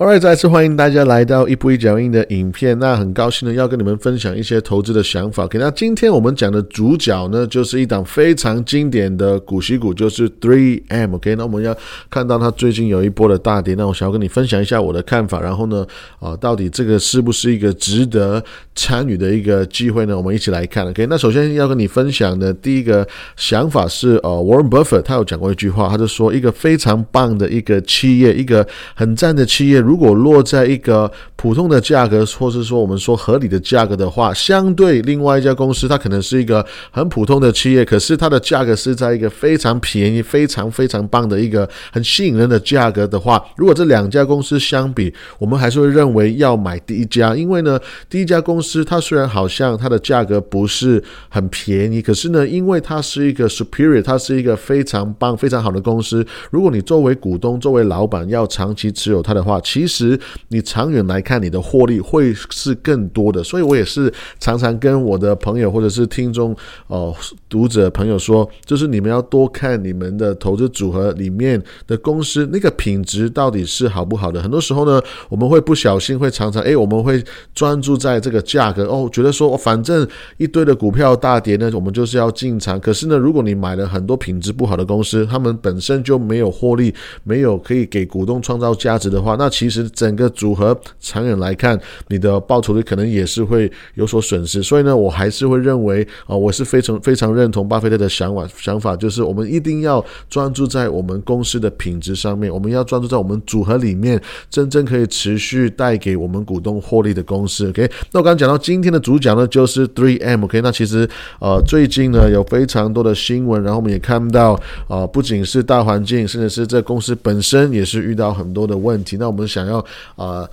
[0.00, 2.78] Alright，再次欢迎大家来到一步一脚印的影片。
[2.78, 5.44] 那很高兴呢，要跟你们分享一些投资的想法。
[5.44, 11.16] OK，那今天我们讲的主角呢，就是一档非常经典的股息股，就是 Three M。
[11.16, 11.76] OK，那我们要
[12.08, 15.38] 看到它最近有一波的大跌，那我想要跟你分享一下我的看法。
[15.38, 15.86] 然后呢，
[16.18, 18.42] 啊，到底这个是不是一个值得
[18.74, 20.16] 参与的一个机会呢？
[20.16, 20.88] 我们一起来看。
[20.88, 23.06] OK，那首先要跟你分享的第一个
[23.36, 29.84] 想法是，呃，Warren Buffett 他有讲过一句话，他就说，一个非常棒的一个企业，一个很赞的企业。
[29.90, 47.76] 如果落在一个普通的价格，或是说我们说合理的价格的话，相对另外一家公司，它可能是一个很普通的企业，可是它的价格是在一个非常便宜、非常非常棒的一个很吸引人的价格的话，如果这两家公司相比，我们还是会认为要买第一家，因为呢，
[48.08, 63.42] 第一家公司它虽然好像它的价格不是很便宜，可是呢，因为它是一个 superior，它是一个非常棒、非常好的公司，如果你作为股东、作为老板要长期持有它的话，其其实你长远来看，你的获利会是更多的。
[63.42, 66.54] 所以我也是常常跟我的朋友或者是听众、
[66.88, 67.16] 哦
[67.48, 74.40] 读者朋友说，就是你们要多看你们的投资组合里面的公司那个品质到底是好不好的。
[74.40, 77.20] 很多时候呢，我们会不小心会常常哎，我们会
[77.54, 82.78] 专注在这个价格哦，觉得说反正一堆的股票大跌呢，我们就是要进场。
[82.78, 94.62] 可是呢，如果你买了很多品质不好的公司，他们本身就没有获利，没有可以给股东创造价值的话，那其实整个组合长远来看，你的报酬率可能也是会有所损失。
[94.62, 107.68] 所以呢，我还是会认为啊，我是非常非常认同巴菲特的想法，想法就是我们一定要专注在我们公司的品质上面，我们要专注在我们组合里面真正可以持续带给我们股东获利的公司。
[107.68, 110.42] OK，那我刚刚讲到今天的主讲呢，就是 Three M。
[110.44, 111.06] OK，那其实
[111.38, 114.58] 呃最近呢有非常多的新闻，然后我们也看到
[114.88, 119.18] 啊，不仅是大环境，甚至是这公司本身也是遇到很多的问题。
[119.18, 119.84] 那我们想要。
[120.16, 120.48] 啊。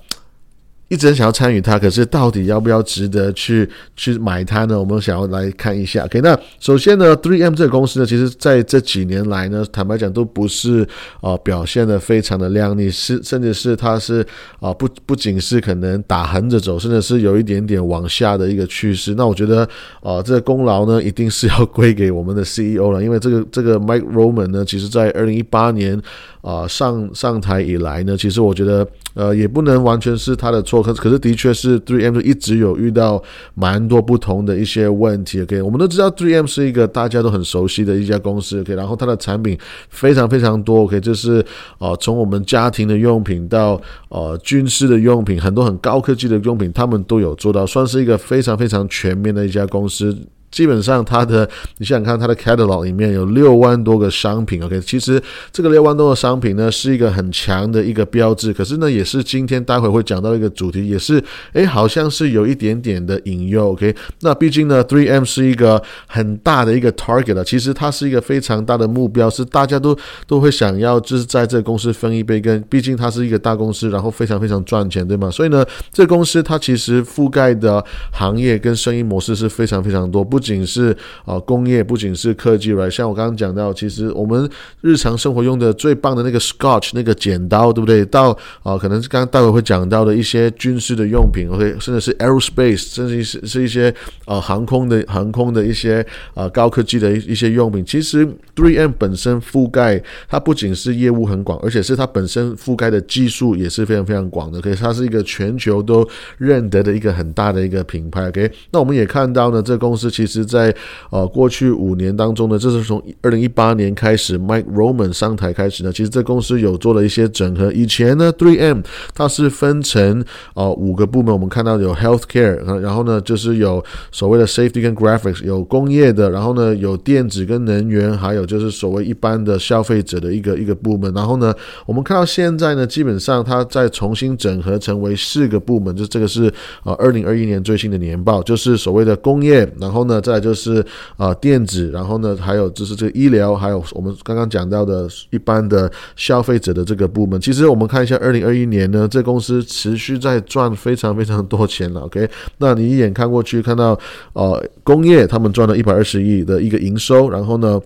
[0.90, 4.80] 一直很想要参与它，可是到底要不要值得去去买它呢？
[4.80, 6.06] 我们想要来看一下。
[6.06, 10.88] OK，那首先呢，Three M 这个公司呢，其实在这几年来呢，坦白讲都不是
[11.20, 14.26] 啊表现的非常的亮丽，是甚至是它是
[14.60, 19.14] 啊不不仅是可能打横着走，甚至是有一点点往下的一个趋势。
[19.16, 19.68] 那我觉得
[20.02, 26.02] 啊，这个功劳呢，一定是要归给我们的 CEO 了，因为这个这个 Mike Roman 呢，其实在二零一八年
[26.42, 28.88] 啊上上台以来呢，其实我觉得
[29.18, 30.84] 呃也不能完全是他的错。
[30.84, 33.22] 可可是的确是 Three M 一直有遇到
[33.56, 35.42] 蛮多不同的一些问题。
[35.42, 38.60] OK，我们都知道 Three M 是一个大家都很熟悉的一家公司。
[38.62, 39.58] OK，然后它的产品
[39.90, 40.84] 非常非常多。
[40.84, 41.44] OK，就是
[41.80, 50.16] 呃从我们家庭的用品到呃军事的用品，很多很高科技的用品，他们都有做到，算是一个非常非常全面的一家公司。
[50.50, 51.48] 基本上它的，
[51.78, 55.22] 你想想看，它的 catalog 里面有六万多个商品，OK，其实
[55.52, 58.54] 这个六万多个商品呢，是一个很强的一个标志。
[58.54, 63.94] 可是呢，也是今天待会会讲到一个主题，也是，诶，好像是有一点点的引诱，OK。
[64.22, 72.64] 那毕竟呢，Three M 是一个很大的一个 target 了，其实它是一个非常大的目标，是大家都都会想要，就是在这个公司分一杯羹。
[72.70, 75.30] 毕竟它是一个大公司，然后非常非常赚钱，对吗？
[75.30, 82.92] 所以呢，这公司它其实覆盖的行业跟生意模式是非常非常多，不仅是啊工业，不仅是科技，right？
[82.92, 84.48] 像我刚刚讲到，其实我们
[84.82, 88.06] 日常生活用的最棒的那个 Scotch 那个剪刀，对不对？
[88.06, 93.92] 到啊，可能刚刚待会会讲到的一些军事的用品，OK，甚至是 aerospace，甚至是是一些
[94.26, 96.06] 啊航空的航空的一些
[96.36, 97.84] 啊高科技的一一些用品。
[97.84, 98.24] 其实
[98.56, 100.00] Three M 本身覆盖
[100.30, 104.62] 它不仅是业务很广，而且是它本身覆盖的技术也是非常非常广的。
[104.62, 108.28] 可以，它是一个全球都认得的一个很大的一个品牌。
[108.28, 110.27] OK，那我们也看到呢，这公司其实。
[110.28, 110.76] 其实，在
[111.10, 117.72] 呃过去五年当中呢，这是从二零一八年开始，Mike Roman 上台开始呢，其实这公司有做了一些整合。
[117.72, 118.82] 以前呢，Three M
[119.16, 120.24] 它是分成
[120.54, 131.14] 呃五个部门，我们看到有 Healthcare，然后呢就是有所谓的 Safety 跟 Graphics，有工业的，然后呢有电子跟能源，还有就是所谓一般的消费者的一个一个部门。
[131.14, 131.54] 然后呢，
[131.86, 136.54] 我们看到现在呢，基本上它在重新整合成为四个部门，就这个是
[136.84, 140.17] 呃二零二一年最新的年报，就是所谓的工业，然后呢。
[140.20, 140.86] 再就是
[141.16, 147.40] 啊电子，然后呢还有就是这个医疗，还有我们刚刚讲到的一般的消费者的这个部门。
[147.40, 152.02] 其实我们看一下二零二一年呢，这公司持续在赚非常非常多钱了。
[152.02, 153.98] OK，那你一眼看过去看到
[154.34, 157.80] 呃工业他们赚了一百二十亿的一个营收，然后呢。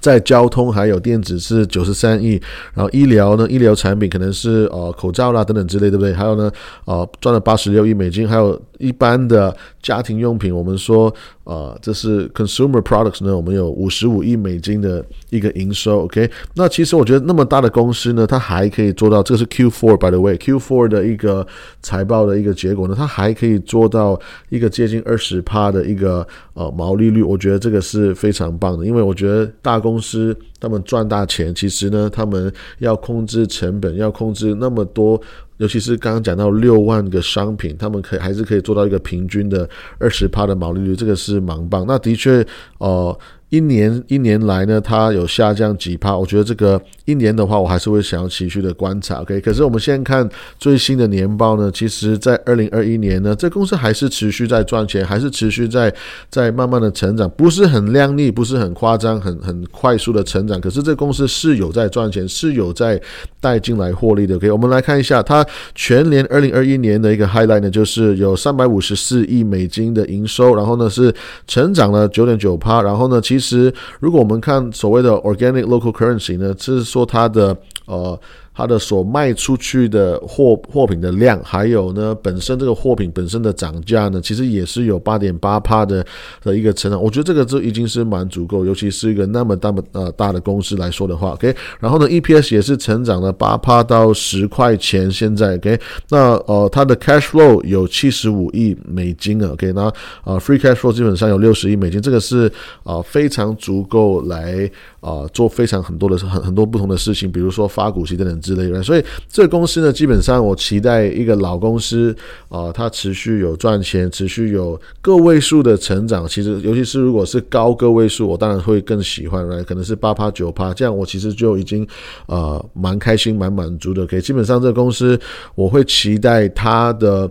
[0.00, 2.40] 在交通还有电子是九十三亿，
[2.74, 6.12] 然后医疗呢，医疗产品可能是呃口罩啦等等之类，对不对？
[6.12, 6.50] 还有呢，
[6.86, 11.14] 呃赚了八十六亿美金，还有一般的家庭用品，我们说
[11.44, 16.00] 呃这是 consumer products 呢，我们有五十五亿美金的一个营收。
[16.00, 21.46] OK，那其实我觉得那么大的公司呢，它还可以做到，这个是 Q4 by the way，Q4 的一个
[21.80, 35.20] 财报的一个结果呢，它还可以做到一个接近二十趴的一个呃毛利率，我觉得这个是非常棒的，因为我觉得大公司他们赚大钱，其实呢，他们要控制成本，要控制那么多。
[35.56, 39.68] 尤其是刚刚讲到六万个商品，他们可以还是可以做到一个平均的
[39.98, 41.84] 二十趴的毛利率，这个是蛮棒。
[41.86, 42.46] 那的确，
[42.78, 43.18] 哦。
[43.52, 46.16] 一年一年来呢，它有下降几趴？
[46.16, 49.20] 我觉得这个一年的话，我还是会想要持续的观察。
[49.20, 50.26] OK，可是我们现在看
[50.58, 55.94] 最新的年报呢，其实在二零二一年呢，这公司还是持续在赚钱，还是持续在
[56.30, 60.58] 在慢慢的成长，不是很靓丽，不是很夸张，很很快速的成长。
[60.58, 62.98] 可是这公司是有在赚钱，是有在
[63.38, 64.36] 带进来获利的。
[64.36, 71.14] OK，我们来看一下它全年二零二一年的一个 highlight 呢，就是有三百五十四亿美金的营收，然后呢是
[71.46, 73.41] 成长了九点九趴，然后呢其实。
[73.42, 77.56] 其实，如果我们看所谓的 organic local currency 呢，就是说它的
[77.86, 78.18] 呃。
[78.54, 86.04] 它的所卖出去的货货品的量，还有呢本身这个货品本身的涨价呢，其实也是有八点八帕的
[86.42, 87.02] 的一个成长。
[87.02, 91.54] 我觉得这个就已经是蛮足够，尤其是一个那么大么呃大的公司来说的话，OK。
[91.80, 95.80] 然后呢，EPS 也是成长了八帕到十块钱，现在 OK。
[96.10, 99.72] 那呃它的 cash flow 有七十五亿美金啊，OK。
[99.72, 99.90] 那
[100.24, 102.52] 呃 free cash flow 基本上有六十亿美金，这个是
[102.84, 104.70] 啊非常足够来
[105.00, 108.41] 啊做非常很多的很很多不同的事情，比如说发股息等等。
[108.42, 112.14] 之类的，所以这个公司呢，基本上我期待一个老公司
[112.48, 116.26] 啊，它持续有赚钱，持续有个位数的成长。
[116.28, 121.86] 其实，尤其是如果是高个位数，我当然会更喜欢，来可能是八趴九趴，这样我其实就已经
[122.26, 124.04] 呃蛮开心、蛮满足的。
[124.04, 125.18] 可以，基本上这个公司
[125.54, 127.30] 我会期待它的。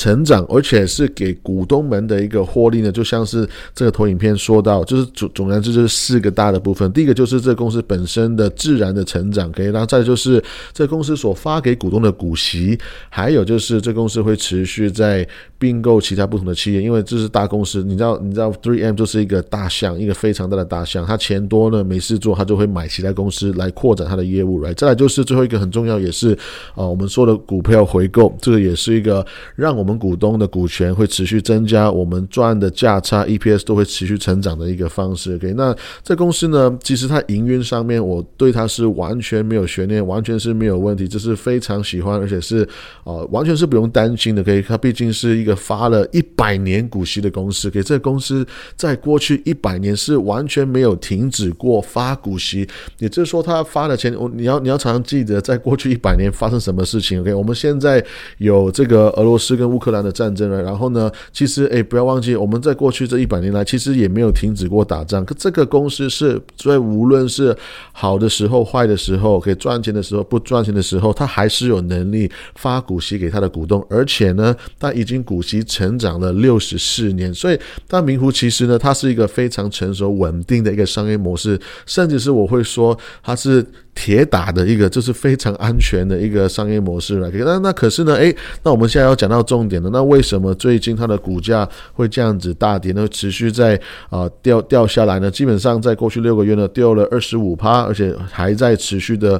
[0.00, 6.90] 成长，而且是给股东们的一个获利呢，就像是这个投影片说到，就是总总而言之就是四个大的部分。
[6.94, 10.42] 第一个就是这公司本身的自然的成长，可以，然后再就是
[10.72, 12.78] 这公司所发给股东的股息，
[13.10, 24.72] 还有就是这公司会持续在并购其他不同的企业，因为这是大公司，你知道，你知道，Three M 就是一个大象，一个非常大的大象，它钱多呢没事做，它就会买其他公司来扩展它的业务，来。
[24.72, 26.32] 再来就是最后一个很重要，也是
[26.74, 29.22] 啊，我们说的股票回购，这个也是一个
[29.54, 29.89] 让我们。
[29.90, 35.34] 我们股东的股权会持续增加，我们赚的价差 EPS 都会持续成长的一个方式。
[35.34, 42.66] OK，那这公司呢，其实它营运上面，我对它是完全没有悬念，完全是没有问题，这是非常喜欢，而且是
[43.02, 44.44] 呃，完全是不用担心的。
[44.44, 48.46] 可以，它毕竟是一个发了一百年股息的公司，给这公司
[48.76, 52.68] 在过去一百年是完全没有停止过发股息。
[53.00, 57.20] 也就是说，它发的钱，我你要你要常常记得，在过去一百年发生什么事情。
[57.20, 58.04] OK，我们现在
[58.38, 59.80] 有这个俄罗斯跟乌。
[59.80, 61.10] 克兰的战争了，然后呢？
[61.32, 65.24] 其实，哎，不要忘记，我们在过去这一百年来，其实也没有停止过打仗。
[65.24, 67.56] 可这个公司是在无论是
[67.92, 73.82] 好的时候、坏的时候，可以赚钱的时候、不赚钱的时候，它还是有能力发股息给他的股东。
[73.88, 77.58] 而且呢，它已经股息成长了六十四年，所以，
[77.88, 83.64] 但明湖其实呢，它是一个非常成熟、稳定的一个商业模式，甚至是我会说，它是。
[84.00, 87.30] 铁打的一个，这是非常安全的一个商业模式了。
[87.30, 89.90] 那那可是呢，诶，那我们现在要讲到重点了。
[89.92, 93.06] 那为什么最近它的股价会这样子大跌呢？
[93.08, 95.30] 持续在啊掉掉下来呢？
[95.30, 99.38] 基本上在过去六个月呢，掉了二十五趴，而且还在持续的。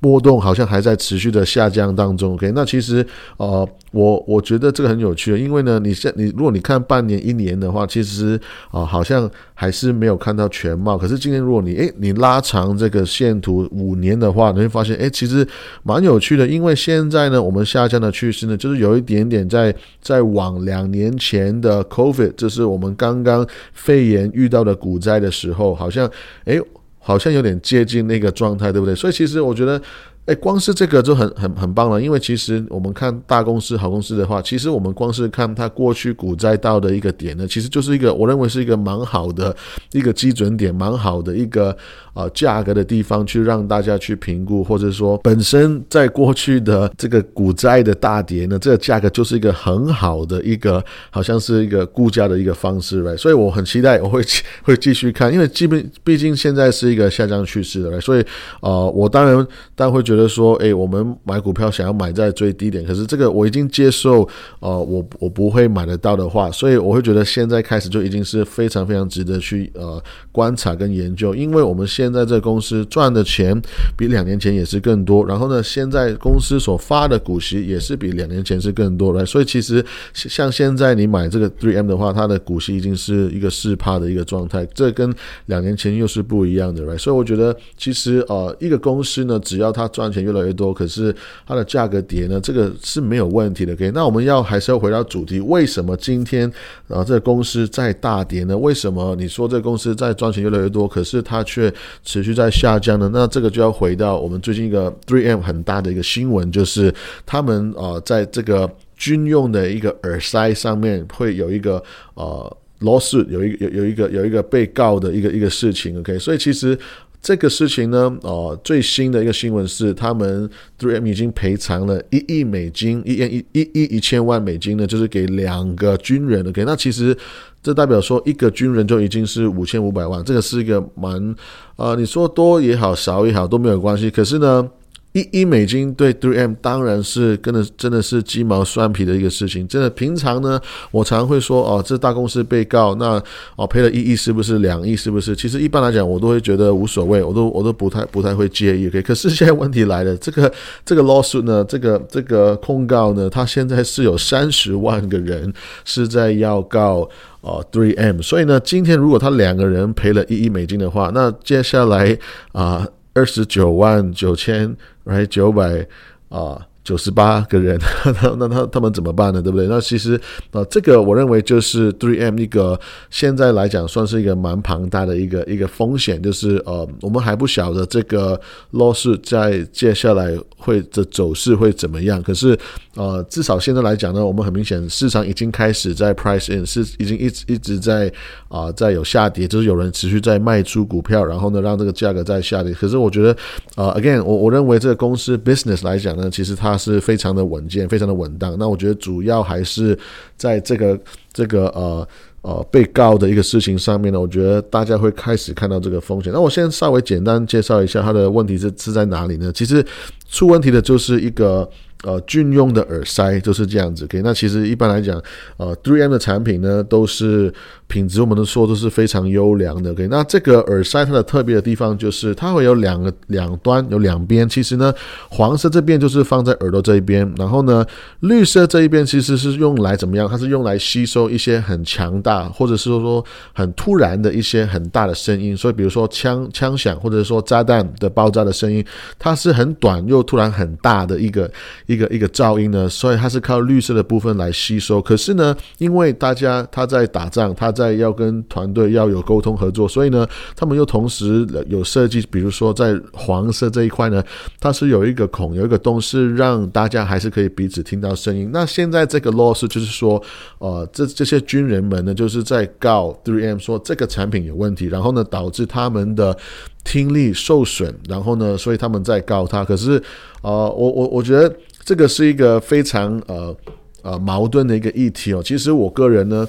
[0.00, 2.50] 波动好像还在持续的下降当中，OK？
[2.54, 3.06] 那其实
[3.36, 8.40] 呃，我我觉得这个很有趣，因为呢，你现你如果你看半年、一年的话，其实
[8.70, 10.96] 啊，好像还是没有看到全貌。
[10.96, 15.46] 可是今天如果你诶，你拉长这个线图五年的话，你会发现诶，其实
[15.82, 16.46] 蛮有趣的。
[16.48, 26.10] 因为现在呢，我们下降的趋势呢，就是有一点点在在往两年前的 COVID，就是我们刚刚肺炎遇到的股灾的时候，好像
[26.46, 26.58] 诶。
[27.00, 28.94] 好像有点接近那个状态，对不对？
[28.94, 29.82] 所以其实我觉得。
[30.30, 39.56] 哎，光是这个就很很很棒了，因为其实我们看大公司、好公司的话，其实我们光是看它过去股灾到的一个点呢，其实就是一个我认为是一个蛮好的
[39.90, 41.76] 一个基准点，蛮好的一个
[42.14, 53.16] 呃价格的地方，去让大家去评估，或者说本身在过去的这个股灾的大跌呢，这个价格就是一个很好的一个，好像是一个估价的一个方式，right？
[53.16, 54.22] 所以我很期待我会
[54.62, 58.24] 会继续看，因为基本毕竟现在是一个下降趋势的，所以
[58.60, 59.34] 呃，我当然
[59.74, 60.19] 当然会觉得。
[60.20, 64.28] 得说，哎，我们买股票想要买在最低点，可是这个我已经接受，
[64.60, 73.58] 呃，我我不会买得到的话，所以我会觉得现在开始就已经是非常非常值得去呃观察跟研究，因为我们现在这公司赚的钱
[73.96, 85.12] 比两年前也是更多，然后呢，现在公司所发的股息也是比两年前是更多的，所以其实像现在你买这个 Three M 的话，它的股息已经是一个四趴的一个状态，这跟
[85.46, 91.14] 两年前又是不一样的来所以我觉得其实呃一个公司呢，只要它赚钱越来越多，可是
[91.46, 93.72] 它的价格跌呢，这个是没有问题的。
[93.72, 96.50] OK，那我们要还是要回到主题，为什么今天
[96.88, 98.56] 啊这个公司在大跌呢？
[98.56, 103.10] 为什么你说这个公司在赚钱越来越多，可是它却持续在下降呢？
[103.12, 106.92] 那这个就要回到我们最近一个 Three M 很大的一个新闻，就是
[107.24, 111.82] 他们啊在这个军用的一个耳塞上面会有一个
[112.14, 115.98] 呃 lawsuit，有一有有一个有一个被告的一个一个事情。
[115.98, 116.78] OK，所以其实。
[117.22, 120.48] 这个事情呢，哦，最新的一个新闻是，他们
[120.78, 127.16] Three M 已经赔偿了一亿美金，一亿一亿一千万美金呢，就是给两个军人 OK，那其实
[127.62, 131.34] 这代表说，一个军人就已经是五千五百万，这个是一个蛮，
[131.76, 134.10] 呃，你说多也好，少也好都没有关系。
[134.10, 134.70] 可是呢。
[135.12, 139.66] 一一美金对 Three M 当然是跟的真的是鸡毛蒜皮的一个事情。
[139.66, 140.60] 真的，平常呢，
[140.92, 143.20] 我常会说哦，这大公司被告，那
[143.56, 145.34] 哦赔了一亿是不是两亿是不是？
[145.34, 148.86] 其实一般来讲，我都会觉得无所谓，我都我都不太不太会介意。
[148.86, 150.52] OK，可是现在问题来了，这个
[150.84, 155.52] 这个 lawsuit 呢，这个这个控告呢，他现在是有三十万个人
[155.84, 157.08] 是在要告
[157.40, 162.16] 哦 Three M，所以呢，今天如果他两个人赔了一亿美金的话，那接下来
[162.52, 162.86] 啊。
[163.12, 165.86] 二十九万九千，来九百
[166.28, 166.66] 啊。
[166.82, 167.78] 九十八个人，
[168.22, 169.40] 那那他他们怎么办呢？
[169.42, 169.66] 对不对？
[169.66, 170.20] 那其实
[170.50, 172.78] 啊，这个我认为就是 Three M 一个
[173.10, 178.40] 现在来讲算是一个蛮庞大的一个一个风险，就是呃，我们还不晓得这个
[178.72, 182.22] loss 在接下来会的走势会怎么样。
[182.22, 182.58] 可是
[182.96, 188.10] 呃，至少现在来讲呢，我们很明显市场已经开始在 price in，是已经一直一直在
[188.48, 192.72] 啊在有下跌，就是有人持续在卖出股票，然后呢让这个价格在下跌。
[192.72, 193.36] 可是我觉得
[193.76, 198.56] 呃，again，我我认为这个公司 business 来讲呢，其实它它是非常的稳健，非常的稳当。
[198.58, 199.98] 那我觉得主要还是
[200.36, 200.98] 在这个
[201.32, 202.08] 这个呃
[202.42, 206.32] 呃被告的一个事情上面呢，我觉得大家会开始看到这个风险。
[206.32, 209.52] 那我先稍微简单介绍一下它的问题是是在哪里呢？
[209.52, 209.84] 其实
[210.28, 211.68] 出问题的就是一个。
[212.02, 214.04] 呃，军用的耳塞就是这样子。
[214.04, 215.22] OK，那其实一般来讲，
[215.58, 217.52] 呃，Three M 的产品呢，都是
[217.88, 219.90] 品质，我们都说都是非常优良的。
[219.90, 224.48] OK，那这个耳塞它的特别的地方就是它会有两个两端，有两边。
[224.48, 224.94] 其实呢，
[225.28, 227.84] 黄色这边就是放在耳朵这一边，然后呢，
[228.20, 230.26] 绿色这一边其实是用来怎么样？
[230.26, 235.54] 它是用来吸收一些很强大，或者是说很突然的一些很大的声音。
[235.54, 238.82] 所以，比如说枪枪响，或者说炸弹的爆炸的声音，
[239.18, 241.50] 它是很短又突然很大的一个。
[241.90, 245.02] 一个一个噪音呢，所以它是靠绿色的部分来吸收。
[245.02, 254.22] 可是呢，因为大家他在打仗，他在要跟团队要有沟通合作，所以呢，他们又同时有设计，比如说在黄色这一块呢，
[254.60, 258.50] 它是有一个孔，有一个洞，是让大家还是可以彼此听到声音。
[258.52, 260.22] 那现在这个 loss 就是说，
[260.58, 266.36] 呃，这这些军人们呢，就是在告 Three M 说这个产品有问题，然后呢，导致他们的。
[266.82, 269.62] 听力受损，然后呢，所以他们在告他。
[269.62, 270.02] 可是，
[270.40, 271.54] 呃，我我我觉得
[271.84, 273.56] 这个是一个非常呃
[274.02, 275.42] 呃矛盾的一个议题哦。
[275.42, 276.48] 其实我个人呢，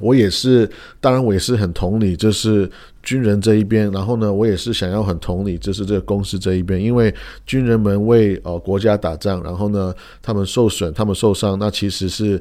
[0.00, 0.68] 我也是，
[1.00, 2.70] 当然我也是很同理，就是
[3.02, 3.90] 军人这一边。
[3.92, 7.14] 然后呢，我也是想要很同理，就是这个公司这一边，因为
[7.46, 12.40] 军人们为呃国家打仗，然后呢，他们受损，他们受伤，那其实是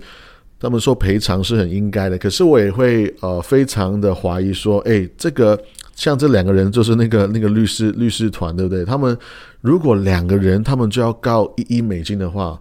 [0.60, 2.18] 他们说赔偿是很应该的。
[2.18, 5.60] 可是我也会呃非常的怀疑说，哎，这个。
[5.96, 8.86] 像这两个人就是那个那个律师律师团，对不对？
[8.86, 9.18] 他们
[9.62, 12.60] 如果两个人，他们就要告一亿美金的话。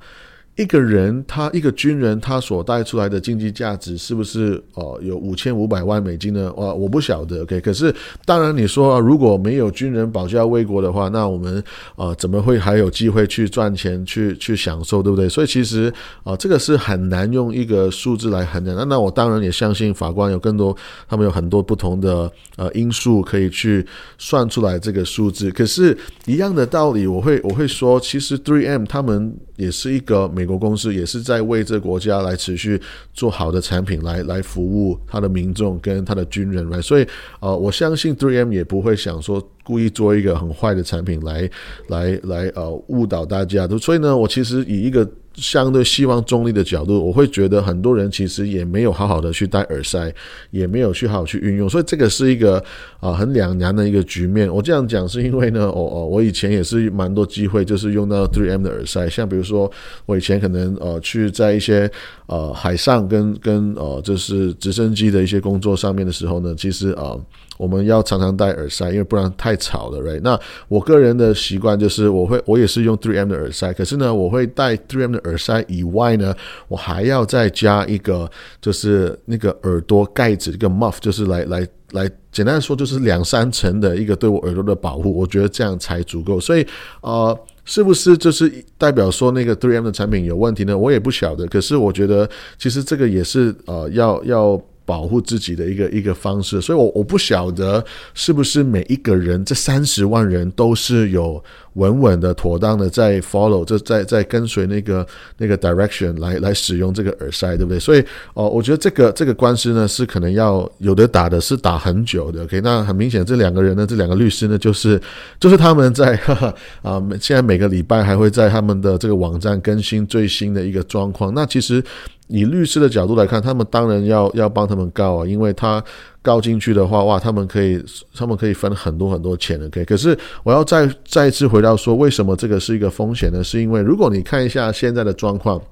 [0.57, 6.51] 一个人，他一个军人，他所带出来的经济价值是不是哦有五千五百万美金呢？
[6.55, 7.43] 哇，我不晓得。
[7.43, 7.95] OK，可是
[8.25, 11.63] 当然你说如果没有军人保家卫国的话，那我们
[11.95, 15.29] 啊怎么会还有机会去赚钱去去享受，对不对？
[15.29, 15.93] 所以其实
[16.25, 18.75] 啊这个是很难用一个数字来衡量。
[18.75, 20.75] 那那我当然也相信法官有更多，
[21.07, 23.87] 他们有很多不同的呃因素可以去
[24.17, 25.51] 算出来这个数字。
[25.51, 25.95] 可是，
[26.25, 30.46] 一样的道理，我会我会说，其实 Three M 他们也是一个美。
[30.47, 32.81] 美国公司也是在为这国家来持续
[33.13, 37.07] 做好的产品，来来服务他的民众跟他的军人，来，所以
[37.41, 41.51] 呃，我相信 Three M 也不会想说故意做一个很坏的产品来
[41.89, 43.67] 来来呃误导大家。
[43.79, 45.05] 所以呢，我其实以一个
[45.37, 50.13] 相对希望中立的角度，我会觉得很多人其实也没有好好的去戴耳塞，
[50.51, 52.63] 也没有去好好去运用，所以这个是一个
[53.01, 54.53] 啊很两难的一个局面。
[54.53, 59.71] 我这样讲是因为呢，我我我以前也是蛮多机会，就是用到 Three M 的耳塞，像比如说
[60.07, 61.91] 我以前可能呃去在一些
[62.27, 67.17] 呃海上跟跟呃就是直升机的一些工作上面的时候呢，其实啊。
[67.59, 70.21] 我们要常常戴耳塞，因为不然太吵了，right？
[70.23, 76.35] 那我个人的习惯就是，我会我也是用 Three M 的耳塞，可是呢，我会戴 Three M 的耳塞以外呢，
[76.69, 86.39] 我还要再加一个，就是那个耳朵盖子，一个 muff，就是来来来，简单说就是两三层的一个对我耳朵的保护，我觉得这样才足够。
[86.39, 86.67] 所以，
[87.01, 90.77] 呃，是不是就是代表说那个 Three M 的产品有问题呢？
[90.77, 91.47] 我也不晓得。
[91.47, 94.61] 可是我觉得，其实这个也是呃，要要。
[94.87, 101.43] 保护自己的一个一个方式，所以我我不晓得是不是每一个人这三十万人都是有
[101.77, 105.07] 稳稳的、妥当的在 follow，就在在跟随那个
[105.39, 107.79] 那个 direction 来来使用这个耳塞，对不对？
[107.79, 108.05] 所以
[108.35, 112.43] 哦，我觉得这个这个官司呢是可能要有的打的是打很久的。
[112.43, 115.01] OK，那很明显这两个人呢，这两个律师呢，就是
[115.39, 116.19] 就是他们在
[116.83, 121.33] 啊，现在每个礼拜还会在他们的这个网站更新最新的一个状况。
[121.33, 121.83] 那其实。
[122.29, 125.81] 以律师的角度来看，他们当然要要帮他们告啊，因为他
[126.27, 127.81] 告进去的话，哇，他们可以
[128.13, 129.71] 他们可以分很多很多钱的。
[129.71, 133.45] 可以，可是我要再再一次回到说，为什么这个是一个风险呢？
[133.45, 135.63] 是因为如果你看一下现在的状况，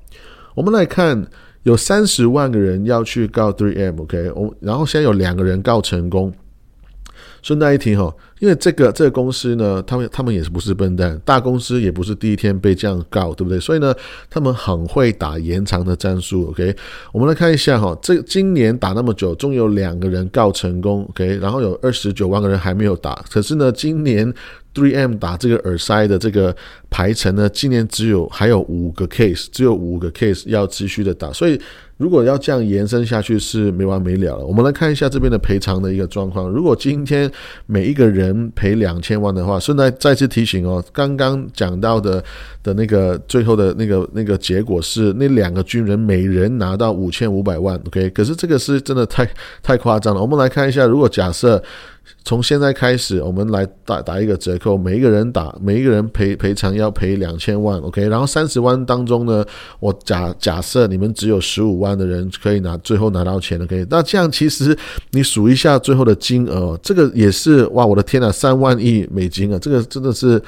[0.54, 1.26] 我们来看
[1.64, 6.32] 有三十万个人要去告 Three M，OK，我然后现在有两个人告成功。
[7.44, 13.60] 顺带一提哈，因为这个这个公司呢，他们他们也是不是笨蛋，大公司也不是第一天被这样告，对不对？
[13.60, 13.94] 所以呢，
[14.30, 16.48] 他们很会打延长的战术。
[16.48, 16.74] OK，
[17.12, 21.04] 我们来看一下哈，这今年打那么久，终有两个人告成功。
[21.10, 24.32] OK，然后有二十九万个人还没有打，可是呢，今年
[24.72, 26.56] Three M 打这个耳塞的这个
[26.88, 31.60] 排程呢，今年只有还有五个 case，只有五个 case 要持续的打，所以。
[31.96, 34.44] 如果要这样延伸下去是没完没了了。
[34.44, 36.48] 我们来看一下这边的赔偿的一个状况。
[36.50, 37.30] 如果今天
[37.66, 42.22] 每一个人赔两千万的话，顺带再次提醒哦，刚刚讲到的
[42.62, 47.80] 的那个最后的那个那个结果是那两个军人每人拿到五千五百万。
[47.86, 49.28] OK，可是这个是真的太
[49.62, 50.20] 太夸张了。
[50.20, 51.62] 我们来看一下，如果假设。
[52.24, 58.08] 从现在开始，我们来打打一个折扣，每一个人打，每一个人赔赔偿要赔两千万，OK。
[58.08, 59.44] 然后三十万当中呢，
[59.80, 63.86] 我假假设你们只有十五万的人可以拿，最后拿到钱，OK。
[63.90, 64.76] 那这样其实
[65.10, 70.42] 你数一下最后的金额，这个也是哇，我的天呐，三万亿美金啊，这个真的是。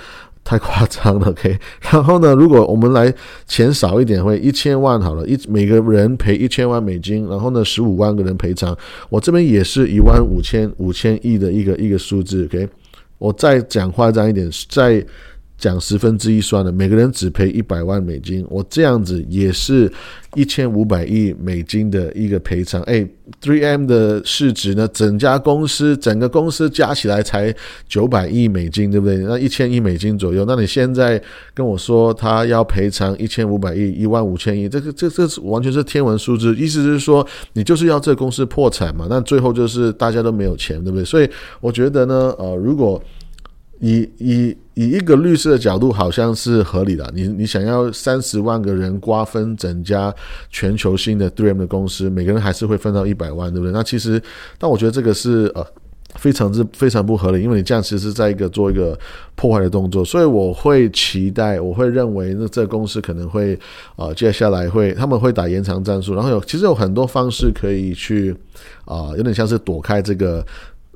[0.47, 1.59] 太夸张了，OK。
[1.81, 3.13] 然后呢，如果我们来
[3.47, 8.75] 钱少一点，会一千万好了，一每个人赔一千万美金，然后呢，十五万个人赔偿，
[9.11, 12.69] 我这边也是一万五千五千亿的一个一个数字，OK。
[13.19, 15.05] 我再讲夸张一点，在。
[15.59, 19.91] 讲十分之一算了，每个人只赔一百万美金，我这样子也是
[20.35, 22.83] 一千五百亿美金的一个赔偿。
[22.83, 23.07] 哎
[23.41, 27.55] ，Three M 的市值呢，整家公司整个公司加起来才
[27.89, 29.17] 九百亿美金，对不对？
[29.19, 31.21] 那一千亿美金左右，那你现在
[31.55, 39.07] 跟我说他要赔偿一千五百亿、一万五千亿，这个这这完全是天文数字，意思是说你就是要这公司破产嘛？
[39.09, 41.05] 那最后就是大家都没有钱，对不对？
[41.05, 41.29] 所以
[41.63, 43.03] 我觉得呢，呃，如果
[43.81, 47.11] 以以以一个律师的角度，好像是合理的。
[47.15, 50.15] 你你想要三十万个人瓜分整家
[50.51, 53.73] 全球性的 Dream 的公司，每个人还是会分到一百万，对不对？
[53.73, 54.21] 那其实，
[54.59, 55.67] 但我觉得这个是呃
[56.17, 58.99] 非常之非常不合理，因为你这样其实是在一个做一个
[59.35, 60.05] 破坏的动作。
[60.05, 63.59] 所以我会期待，我会认为那这个公司可能会
[63.97, 68.35] 啊接下来会他们会打延长战术，然后有其实有很多方式可以去
[68.85, 70.45] 啊，有点像是躲开这个。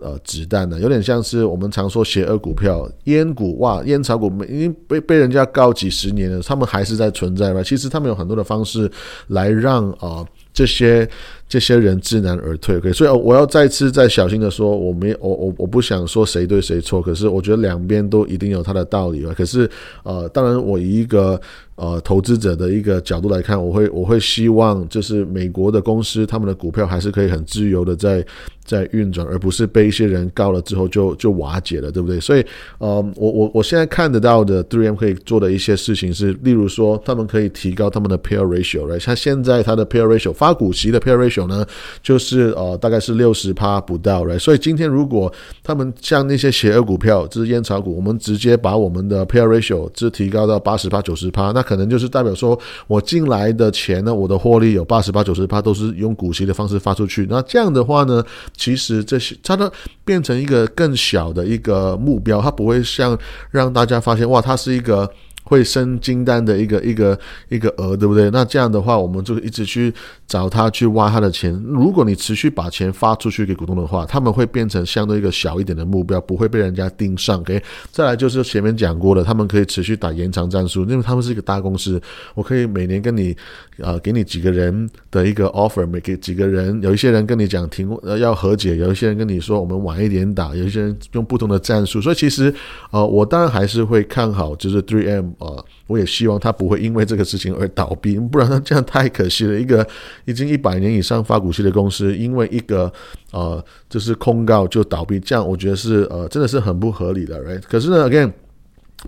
[0.01, 7.63] 呃，子弹呢，有点像是我们常说邪恶股票、烟股哇，烟草股，已经被被人家告几十年了，他们还是在存在吧？
[7.63, 8.91] 其实他们有很多的方式
[9.29, 11.09] 来让啊这些
[11.49, 12.79] 这些人知难而退。
[12.79, 19.35] OK，所以我要再次再小心的说，我没我我我不想说谁对谁错，可是我觉得两边都一定有它的道理吧。
[19.37, 19.71] 可是
[20.03, 21.41] 呃，当然我一个。
[21.81, 28.23] 呃，投资者的一个角度来看，我会我会希望，就是美国的公司，他们的股票还是可以很自由的在
[28.63, 32.21] 在运转，而不是被一些人告了之后就就瓦解了，对不对？
[32.21, 32.45] 所以，
[32.77, 38.99] 呃，我我我现在看得到的 Three M 可以做的一些事情是，例如说，他们可以提高他们的 Pair Ratio，right？
[38.99, 41.65] 像现在它的 Pair Ratio 发股息的 Pair Ratio 呢，
[42.03, 44.39] 就是呃大概是六十趴不到，right？
[44.39, 45.33] 所以今天如果
[45.65, 57.25] 他们像那些邪恶股票，就是烟草股，我们直接把我们的 Pair Ratio 是提高到八十趴、九十趴，那可能就是代表说，我进来的钱呢，我的获利有八十八、九十八都是用股息的方式发出去。
[57.31, 58.25] 那这样的话呢，
[58.57, 59.71] 其实这些它都
[60.05, 63.17] 变成一个更小的一个目标，它不会像
[63.53, 65.09] 让大家发现哇，它是一个。
[65.51, 68.31] 会生金单的一个一个一个额，对不对？
[68.31, 69.93] 那这样的话，我们就一直去
[70.29, 71.53] 找他去挖他的钱。
[71.67, 77.41] 如果你持续把钱发出去给股东的话，他们会变成相对一个小一点的目标，不会被人家盯上。
[77.41, 77.61] OK，
[77.91, 82.01] 再来就是前面讲过的，他们可以持续打延长战术，因为他们是一个大公司，
[82.37, 83.37] 我可以每年跟你
[83.79, 92.55] 呃给你几个人的一个 offer，每给几个人，有一些人跟你讲停呃要和解，有一些人跟你说我们晚一点打，有一些人用不同的战术，所以其实
[92.93, 99.59] 呃我当然还是会看好，就是 Three M 啊，我也希望他不会因为这个事情而倒闭，不然这样太可惜了。
[99.59, 99.85] 一个
[100.27, 102.93] 已经一百年以上发股息的公司，因为一个
[103.33, 107.63] 呃就是控告就倒闭，这样我觉得是呃真的是很不合理的，right？
[107.69, 108.31] 可是呢，again。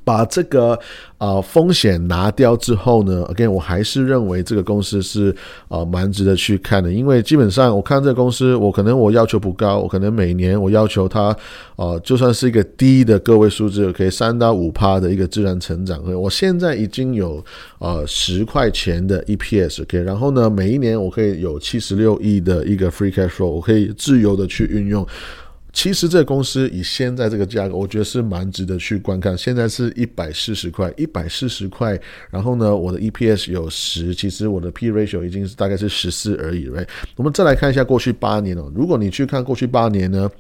[0.04, 0.78] 把这个
[1.18, 5.34] 啊风险拿掉之后呢，again，我还是认为这个公司是
[5.68, 11.36] 啊蛮值得去看的，因为基本上我看这个公司，我可能我要求不高，我可能每年我要求它
[11.76, 16.00] 啊就算是一个低的个位数字，可以三到五趴的一个自然成长。
[16.20, 17.44] 我现在已经有
[17.78, 25.06] 呃十块钱的 EPS，OK，然后呢每一年我可以有七十六亿的一个 free cash flow，我可以自由的去运用。
[25.72, 29.36] 其实这个公司以现在这个价格，我觉得是蛮值得去观看。
[29.36, 31.98] 现在是一百四十块，一百四十块。
[32.30, 36.68] 然后呢，我的 EPS 有十，其实我的 P ratio 已经是大概是十四而已。
[36.68, 36.86] Right？
[37.16, 38.70] 我们再来看一下过去八年哦。
[38.74, 40.30] 如果你去看过去八年呢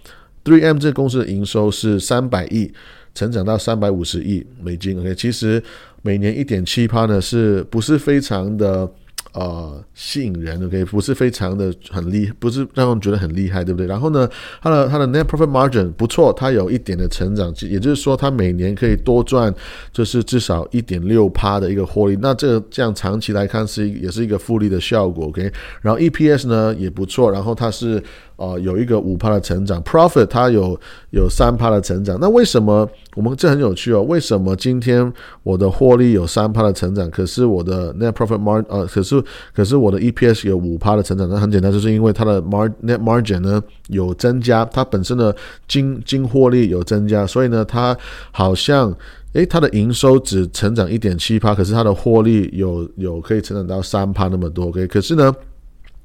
[0.44, 2.70] ，Three M 这个公司的营收是三百亿，
[3.14, 5.00] 成长到三百五十亿美金。
[5.00, 5.62] OK，其实
[6.02, 8.88] 每年一点七趴呢，是不是非常的？
[9.32, 13.86] 呃，吸引人，OK，不是非常的很厉，不是让人觉得很厉害，对不对？
[13.86, 14.28] 然后呢，
[14.60, 19.54] 它的它的 net profit margin 不错，它有一点的成长，也就是说，它每年可以多赚，
[19.90, 22.18] 就是至少一点六趴的一个获利。
[22.20, 25.50] 那这个这样长期来看是也是一个复利的效果，OK。
[25.80, 28.02] 然后 EPS 呢也不错，然后它是。
[28.42, 30.76] 呃，有一个五趴的成长，profit 它有
[31.10, 32.18] 有三趴的成长。
[32.20, 34.02] 那为什么我们这很有趣哦？
[34.02, 35.12] 为什么今天
[35.44, 39.22] 我的获利有三趴的成长，可是我的 net profit margin 呃，可是
[39.54, 41.28] 可是我的 EPS 有五趴的成长？
[41.28, 45.32] 那很简单，就是因为它的 mar net margin 呢有增加，它本身的
[45.68, 47.96] 净净获利有增加，所以呢，它
[48.32, 48.92] 好像
[49.34, 54.66] 诶，它的营收只成长一点七趴，可是它的获利有有可以成长到三趴那么多。
[54.66, 55.32] OK，可是呢？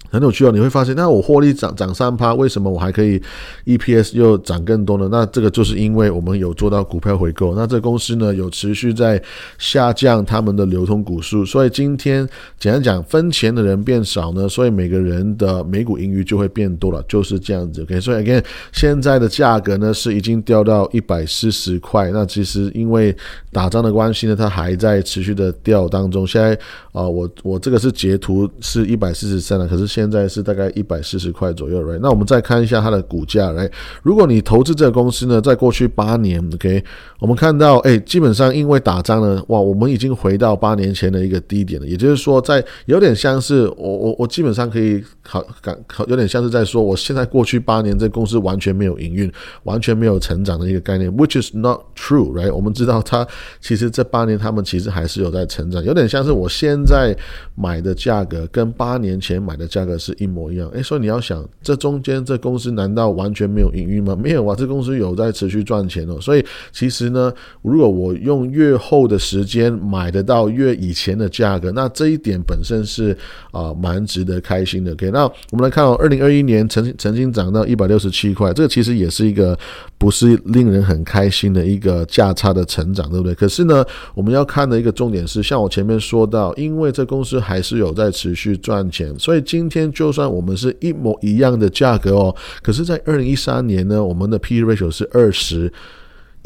[0.09, 3.21] 很有趣哦，你会发现，那我获利涨涨三趴，为什么我还可以
[3.65, 5.09] EPS 又涨更多呢？
[5.11, 9.21] 那这个就是因为我们有做到股票回购，那这公司呢有持续在
[9.57, 12.25] 下降他们的流通股数，所以今天
[12.57, 17.81] 简单讲，分钱的人变少呢，所以每个人的每股盈余就会变多了，就是这样子。
[17.81, 18.41] OK，所以 again，
[18.71, 23.13] 现在的价格呢是已经掉到一百四十块，那其实因为
[23.51, 26.25] 打仗的关系呢，它还在持续的掉当中。
[26.25, 26.57] 现在
[26.93, 29.96] 啊，我我这个是截图是一百四十三了，可是。
[29.97, 33.67] 现在是大概一百四十块左右来那我们再看一下它的股价来。
[34.03, 36.83] 如果你投资这个公司呢，在过去八年，OK，
[37.19, 41.87] 我们看到，哎，基本上因为打仗呢，哇，我们已经回到八年前的一个低点了。
[41.87, 49.31] 也就是说，在有点像是我我我基本上可以好感好，有点像是在说，我现在过去八年这公司完全没有营运，
[49.63, 52.53] 完全没有成长的一个概念，which is not true，right？
[52.53, 53.27] 我们知道它
[53.59, 57.15] 其实这八年他们其实还是有在成长，有点像是我现在
[57.55, 59.87] 买的价格跟八年前买的价。
[59.87, 64.13] 格是一模一样，诶，所以你要想，这中间这公司难道完全没有营运吗？
[64.21, 66.19] 没有啊，这公司有在持续赚钱哦。
[66.19, 73.17] 所以其实呢，如果我用越后的时间买得到越以前的价格，那这一点本身是
[73.51, 74.91] 啊蛮值得开心的。
[74.91, 79.57] OK，那我们来看哦，二零二一年曾经曾经涨到一百六十七块，这个其实也是一个
[79.97, 83.33] 不是令人很开心的一个价差的成长，对不对？
[83.33, 89.77] 可是呢，我们要看的一个重点是，像我前面说到，因为这公司还是有在持续赚钱，所以今天。
[89.77, 95.71] 天就算我们是一模一样的价格哦，可是，在二零一三年呢，我们的 P/E ratio 是二十，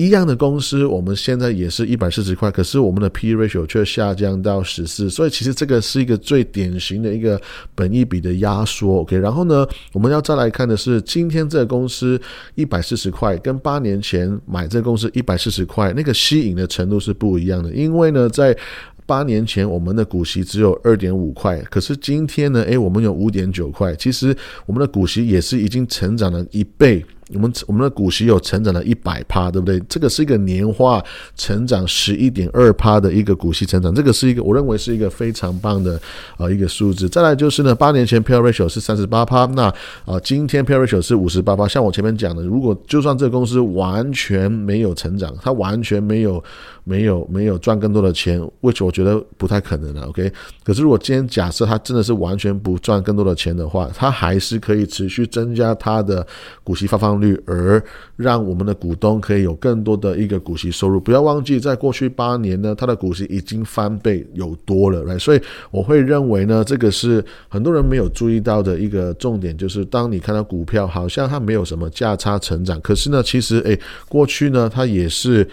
[0.02, 7.40] 一样的公司，我们现在也是一百四十块，可是我们的 P ratio 却下降到十四，所以其实这个是一个最典型的一个
[7.76, 9.02] 本益比的压缩。
[9.02, 12.20] OK，然后呢，我们要再来看的是，今天这个公司
[12.56, 18.58] 一百四十块，跟八年前买这个公司一百四十块，那个吸引的程度是不一样的，因为呢，在
[19.06, 22.64] 八年前我们的股息只有二点五块，可是今天呢？
[22.64, 23.94] 诶，我们有五点九块。
[23.96, 24.36] 其实
[24.66, 27.06] 我们的股息也是已经成长了一倍。
[27.34, 29.80] 我们我们的股息有成长了一百趴，对不对？
[29.88, 31.04] 这个是一个年化
[31.36, 36.00] 成长十一点二趴的一个股息成长，这个是一个我认为是一个非常棒的
[36.38, 37.08] 呃一个数字。
[37.08, 39.64] 再来就是呢，八年前 P/E ratio 是三十八趴，那
[40.06, 41.68] 啊今天 P/E ratio 是五十八趴。
[41.68, 46.44] 像我前面讲的，如果就算这个公司完全没有成长，它完全没有
[46.84, 50.02] 没有没有赚更多的钱，which 我觉得不太可能的。
[50.02, 50.30] OK，
[50.64, 56.26] 可是如果今天假设它真的是完全不赚更多的钱的话，它还是可以持续增加它的
[56.64, 57.21] 股息发放。
[57.22, 57.82] 率，而
[58.16, 61.00] 让我们的股东可以有更多的一个股息收入。
[61.00, 73.80] 不要忘记，在过去八年呢，它的股息已经翻倍有多了，来，所以我会认为呢，这个是很多人没有注意到的一个重点，就是当你看到股票好像它没有什么价差成长，可是呢，其实诶，
[74.10, 75.48] 过去呢，它也是。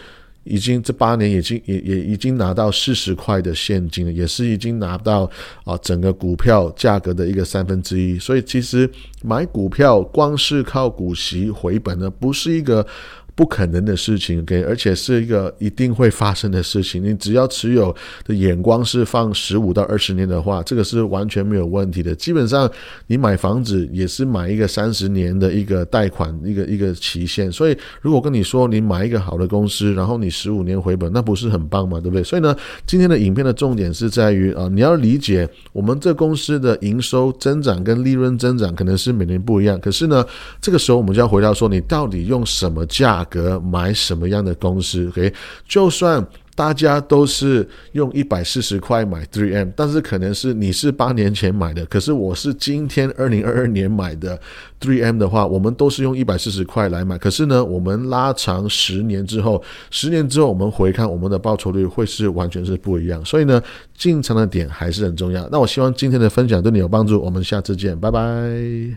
[0.48, 5.30] 已经这八年已经也也已经拿到四十块的现金了，也是已经拿到
[5.64, 8.18] 啊整个股票价格的一个三分之一。
[8.18, 8.90] 所以其实
[9.22, 12.86] 买股票光是靠股息回本呢，不是一个。
[13.38, 17.00] 不可能的事情，OK，而且是一个一定会发生的事情。
[17.00, 22.12] 你只要持有的眼光是放十五到二十年的话，这个是完全没有问题的。
[22.16, 22.68] 基本上，
[23.06, 27.50] 你买房子也是买一个三十年的一个贷款，一个一个期限。
[27.52, 32.00] 所以，如果跟你说你买一个好的公司，然后你十五年回本，那不是很棒吗？
[32.00, 32.24] 对不对？
[32.24, 32.52] 所以呢，
[32.88, 39.78] 今天的影片的重点是在于啊，你要理解我们这公司的营收增长跟利润增长可能是每年不一样。
[39.78, 40.26] 可是呢，
[40.60, 43.24] 这个时候我们就要回到说，你到底用什么价？
[43.30, 45.32] 格买什么样的公司？OK，
[45.66, 54.36] 就算大家都是用一百四十块买 Three M，但是可能是你是八年前买的，可是我是今天二零二二年买的
[54.80, 57.16] Three M 的话，我们都是用一百四十块来买。
[57.16, 59.62] 可是呢，我们拉长十年之后，
[59.92, 63.24] 十年之后我们回看我们的报酬率会是完全是不一样。
[63.24, 63.62] 所以呢，
[63.96, 65.48] 进场的点还是很重要。
[65.52, 67.20] 那我希望今天的分享对你有帮助。
[67.20, 68.96] 我们下次见，拜拜。